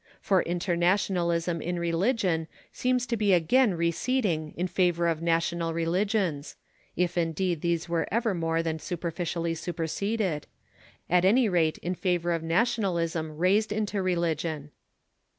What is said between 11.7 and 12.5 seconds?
in favour of